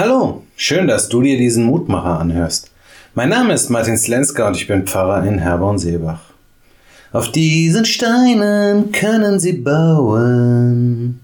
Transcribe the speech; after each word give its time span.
Hallo, 0.00 0.44
schön, 0.54 0.86
dass 0.86 1.08
du 1.08 1.22
dir 1.22 1.36
diesen 1.36 1.64
Mutmacher 1.64 2.20
anhörst. 2.20 2.70
Mein 3.16 3.30
Name 3.30 3.52
ist 3.52 3.68
Martin 3.68 3.98
Slenska 3.98 4.46
und 4.46 4.56
ich 4.56 4.68
bin 4.68 4.86
Pfarrer 4.86 5.26
in 5.26 5.40
Herborn-Seebach. 5.40 6.20
Auf 7.10 7.32
diesen 7.32 7.84
Steinen 7.84 8.92
können 8.92 9.40
Sie 9.40 9.54
bauen. 9.54 11.18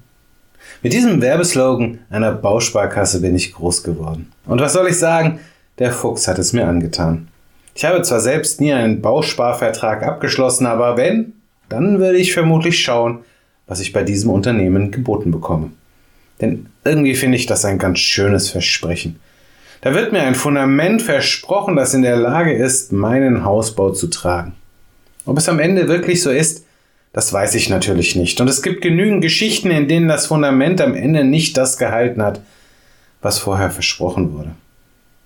Mit 0.83 0.93
diesem 0.93 1.23
Werbeslogan 1.23 2.01
einer 2.11 2.33
Bausparkasse 2.33 3.21
bin 3.21 3.37
ich 3.37 3.53
groß 3.53 3.85
geworden. 3.85 4.33
Und 4.45 4.61
was 4.61 4.73
soll 4.73 4.89
ich 4.89 4.99
sagen? 4.99 5.39
Der 5.79 5.93
Fuchs 5.93 6.27
hat 6.27 6.41
es 6.41 6.53
mir 6.53 6.67
angetan. 6.67 7.29
Ich 7.77 7.85
habe 7.85 8.03
zwar 8.03 8.19
selbst 8.19 8.61
nie 8.61 8.73
einen 8.73 9.01
Bausparvertrag 9.01 10.03
abgeschlossen, 10.03 10.67
aber 10.67 10.97
wenn, 10.97 11.35
dann 11.69 12.01
würde 12.01 12.19
ich 12.19 12.33
vermutlich 12.33 12.83
schauen, 12.83 13.21
was 13.69 13.79
ich 13.79 13.93
bei 13.93 14.03
diesem 14.03 14.31
Unternehmen 14.31 14.91
geboten 14.91 15.31
bekomme. 15.31 15.71
Denn 16.41 16.67
irgendwie 16.85 17.15
finde 17.15 17.37
ich 17.37 17.47
das 17.47 17.65
ein 17.65 17.79
ganz 17.79 17.99
schönes 17.99 18.51
Versprechen. 18.51 19.21
Da 19.81 19.95
wird 19.95 20.13
mir 20.13 20.23
ein 20.23 20.35
Fundament 20.35 21.03
versprochen, 21.03 21.77
das 21.77 21.93
in 21.95 22.03
der 22.03 22.17
Lage 22.17 22.53
ist, 22.53 22.93
meinen 22.93 23.45
Hausbau 23.45 23.91
zu 23.91 24.09
tragen. 24.09 24.55
Ob 25.27 25.39
es 25.39 25.49
am 25.49 25.59
Ende 25.59 25.89
wirklich 25.89 26.23
so 26.23 26.31
ist, 26.31 26.65
das 27.13 27.33
weiß 27.33 27.55
ich 27.55 27.69
natürlich 27.69 28.17
nicht. 28.17 28.41
Und 28.41 28.49
es 28.49 28.63
gibt 28.63 28.81
genügend 28.81 29.23
Geschichten, 29.23 29.71
in 29.71 29.87
denen 29.87 30.09
das 30.09 30.27
Fundament 30.27 30.81
am 30.81 30.95
Ende 30.95 31.23
nicht 31.23 31.57
das 31.57 31.77
gehalten 31.77 32.23
hat, 32.23 32.41
was 33.21 33.39
vorher 33.39 33.71
versprochen 33.71 34.33
wurde. 34.33 34.53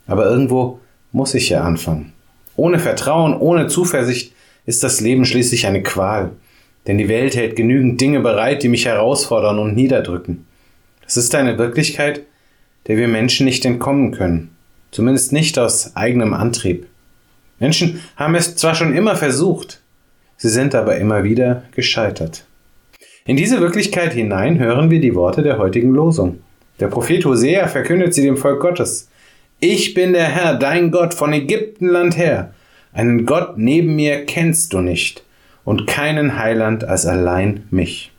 Aber 0.07 0.27
irgendwo 0.27 0.81
muss 1.13 1.35
ich 1.35 1.51
ja 1.51 1.63
anfangen. 1.63 2.13
Ohne 2.57 2.81
Vertrauen, 2.81 3.35
ohne 3.35 3.69
Zuversicht 3.69 4.33
ist 4.67 4.83
das 4.83 5.01
Leben 5.01 5.25
schließlich 5.25 5.67
eine 5.67 5.83
Qual. 5.83 6.33
Denn 6.89 6.99
die 6.99 7.09
Welt 7.09 7.37
hält 7.37 7.55
genügend 7.55 8.01
Dinge 8.01 8.21
bereit, 8.21 8.65
die 8.65 8.69
mich 8.69 8.87
herausfordern 8.87 9.61
und 9.61 9.77
niederdrücken. 9.77 10.48
Es 11.09 11.17
ist 11.17 11.35
eine 11.35 11.57
Wirklichkeit, 11.57 12.21
der 12.87 12.99
wir 12.99 13.09
Menschen 13.09 13.47
nicht 13.47 13.65
entkommen 13.65 14.13
können, 14.13 14.55
zumindest 14.91 15.33
nicht 15.33 15.59
aus 15.59 15.97
eigenem 15.97 16.35
Antrieb. 16.35 16.87
Menschen 17.59 18.01
haben 18.17 18.35
es 18.35 18.57
zwar 18.57 18.75
schon 18.75 18.95
immer 18.95 19.17
versucht, 19.17 19.81
sie 20.37 20.51
sind 20.51 20.75
aber 20.75 20.99
immer 20.99 21.25
wieder 21.25 21.63
gescheitert. 21.75 22.45
In 23.25 23.39
diese 23.39 23.59
Wirklichkeit 23.63 24.13
hinein 24.13 24.59
hören 24.59 24.91
wir 24.91 25.01
die 25.01 25.15
Worte 25.15 25.43
der 25.43 25.57
heutigen 25.57 25.93
Losung. 25.93 26.41
Der 26.79 26.89
Prophet 26.89 27.25
Hosea 27.25 27.69
verkündet 27.69 28.13
sie 28.13 28.23
dem 28.23 28.37
Volk 28.37 28.61
Gottes. 28.61 29.09
Ich 29.61 29.95
bin 29.95 30.13
der 30.13 30.27
Herr, 30.27 30.57
dein 30.57 30.91
Gott 30.91 31.15
von 31.15 31.33
Ägyptenland 31.33 32.19
her. 32.19 32.53
Einen 32.93 33.25
Gott 33.25 33.57
neben 33.57 33.97
mir 33.97 34.27
kennst 34.27 34.75
du 34.75 34.81
nicht 34.81 35.25
und 35.65 35.87
keinen 35.87 36.39
Heiland 36.39 36.85
als 36.85 37.07
allein 37.07 37.67
mich. 37.71 38.13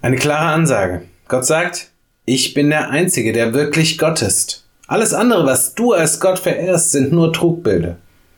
Eine 0.00 0.16
klare 0.16 0.54
Ansage. 0.54 1.02
Gott 1.28 1.44
sagt, 1.44 1.89
ich 2.24 2.54
bin 2.54 2.70
der 2.70 2.90
Einzige, 2.90 3.32
der 3.32 3.54
wirklich 3.54 3.98
Gott 3.98 4.22
ist. 4.22 4.64
Alles 4.86 5.14
andere, 5.14 5.46
was 5.46 5.74
du 5.74 5.92
als 5.92 6.20
Gott 6.20 6.38
verehrst, 6.38 6.92
sind 6.92 7.12
nur 7.12 7.32
Trugbilder. 7.32 7.96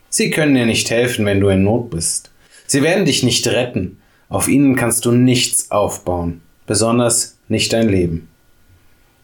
Sie 0.09 0.29
können 0.29 0.53
dir 0.53 0.65
nicht 0.65 0.89
helfen, 0.89 1.25
wenn 1.25 1.39
du 1.39 1.49
in 1.49 1.63
Not 1.63 1.89
bist. 1.89 2.31
Sie 2.67 2.83
werden 2.83 3.05
dich 3.05 3.23
nicht 3.23 3.47
retten. 3.47 3.97
Auf 4.29 4.47
ihnen 4.47 4.75
kannst 4.75 5.05
du 5.05 5.11
nichts 5.11 5.71
aufbauen, 5.71 6.41
besonders 6.65 7.37
nicht 7.47 7.73
dein 7.73 7.89
Leben. 7.89 8.29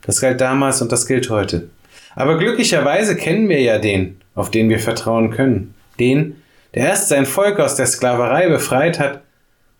Das 0.02 0.22
galt 0.22 0.42
damals 0.42 0.82
und 0.82 0.92
das 0.92 1.06
gilt 1.06 1.30
heute. 1.30 1.70
Aber 2.16 2.38
glücklicherweise 2.38 3.16
kennen 3.16 3.50
wir 3.50 3.62
ja 3.62 3.78
den, 3.78 4.18
auf 4.36 4.52
den 4.52 4.70
wir 4.70 4.80
vertrauen 4.80 5.32
können. 5.32 5.76
Den, 6.00 6.38
der 6.74 6.88
erst 6.88 7.10
sein 7.10 7.26
Volk 7.26 7.60
aus 7.60 7.76
der 7.76 7.86
Sklaverei 7.86 8.50
befreit 8.50 9.00
hat 9.00 9.22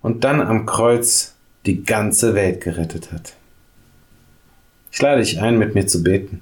und 0.02 0.24
dann 0.24 0.42
am 0.42 0.66
Kreuz 0.66 1.36
die 1.66 1.84
ganze 1.84 2.36
Welt 2.36 2.62
gerettet 2.62 3.12
hat. 3.12 3.34
Ich 4.92 5.02
lade 5.02 5.22
dich 5.22 5.42
ein, 5.42 5.58
mit 5.58 5.76
mir 5.76 5.88
zu 5.88 6.04
beten. 6.04 6.42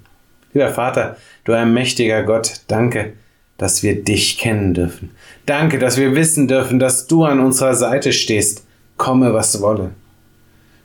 Lieber 0.54 0.70
Vater, 0.70 1.16
du 1.44 1.52
allmächtiger 1.52 2.22
Gott, 2.22 2.62
danke, 2.68 3.12
dass 3.58 3.82
wir 3.82 4.02
dich 4.02 4.38
kennen 4.38 4.74
dürfen. 4.74 5.10
Danke, 5.46 5.78
dass 5.78 5.98
wir 5.98 6.14
wissen 6.14 6.48
dürfen, 6.48 6.78
dass 6.78 7.06
du 7.06 7.24
an 7.24 7.40
unserer 7.40 7.74
Seite 7.74 8.12
stehst, 8.12 8.64
komme 8.96 9.34
was 9.34 9.60
wolle. 9.60 9.90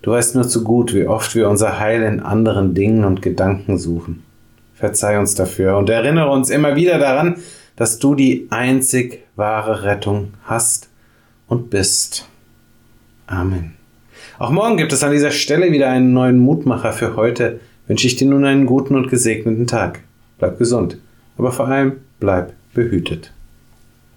Du 0.02 0.12
weißt 0.12 0.36
nur 0.36 0.48
zu 0.48 0.64
gut, 0.64 0.94
wie 0.94 1.08
oft 1.08 1.34
wir 1.34 1.50
unser 1.50 1.80
Heil 1.80 2.04
in 2.04 2.20
anderen 2.20 2.76
Dingen 2.76 3.06
und 3.06 3.22
Gedanken 3.22 3.78
suchen. 3.78 4.24
Verzeih 4.76 5.18
uns 5.18 5.34
dafür 5.36 5.78
und 5.78 5.90
erinnere 5.90 6.30
uns 6.30 6.50
immer 6.50 6.76
wieder 6.76 7.00
daran, 7.00 7.38
dass 7.78 8.00
du 8.00 8.14
die 8.14 8.48
einzig 8.50 9.24
wahre 9.36 9.84
Rettung 9.84 10.34
hast 10.44 10.90
und 11.48 11.70
bist. 11.70 12.28
Amen. 13.28 13.83
Auch 14.40 14.50
morgen 14.50 14.78
gibt 14.78 14.92
es 14.92 15.04
an 15.04 15.12
dieser 15.12 15.32
Stelle 15.32 15.72
wieder 15.72 15.90
einen 15.90 16.12
neuen 16.12 16.40
Mutmacher 16.40 16.92
für 16.92 17.16
heute. 17.16 17.60
Wünsche 17.88 18.08
ich 18.08 18.16
dir 18.16 18.28
nun 18.28 18.46
einen 18.46 18.66
guten 18.66 18.96
und 18.96 19.10
gesegneten 19.10 19.68
Tag. 19.68 20.00
Bleib 20.40 20.58
gesund, 20.58 20.98
aber 21.38 21.52
vor 21.52 21.68
allem 21.68 21.94
bleib 22.20 22.54
behütet. 22.74 23.32